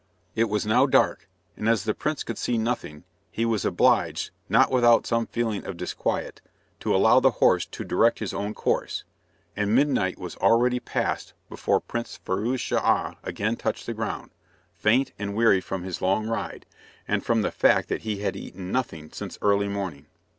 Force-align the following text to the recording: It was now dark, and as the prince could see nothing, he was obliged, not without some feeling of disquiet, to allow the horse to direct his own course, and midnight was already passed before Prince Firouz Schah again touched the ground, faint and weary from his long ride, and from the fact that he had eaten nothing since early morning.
It 0.33 0.45
was 0.49 0.65
now 0.65 0.87
dark, 0.87 1.29
and 1.55 1.69
as 1.69 1.83
the 1.83 1.93
prince 1.93 2.23
could 2.23 2.39
see 2.39 2.57
nothing, 2.57 3.03
he 3.29 3.45
was 3.45 3.63
obliged, 3.63 4.31
not 4.49 4.71
without 4.71 5.05
some 5.05 5.27
feeling 5.27 5.63
of 5.63 5.77
disquiet, 5.77 6.41
to 6.79 6.95
allow 6.95 7.19
the 7.19 7.29
horse 7.37 7.67
to 7.67 7.83
direct 7.83 8.17
his 8.17 8.33
own 8.33 8.55
course, 8.55 9.03
and 9.55 9.75
midnight 9.75 10.17
was 10.17 10.35
already 10.37 10.79
passed 10.79 11.35
before 11.49 11.79
Prince 11.79 12.19
Firouz 12.25 12.59
Schah 12.61 13.13
again 13.21 13.55
touched 13.55 13.85
the 13.85 13.93
ground, 13.93 14.31
faint 14.75 15.11
and 15.19 15.35
weary 15.35 15.61
from 15.61 15.83
his 15.83 16.01
long 16.01 16.25
ride, 16.25 16.65
and 17.07 17.23
from 17.23 17.43
the 17.43 17.51
fact 17.51 17.87
that 17.89 18.01
he 18.01 18.21
had 18.21 18.35
eaten 18.35 18.71
nothing 18.71 19.11
since 19.11 19.37
early 19.43 19.67
morning. 19.67 20.07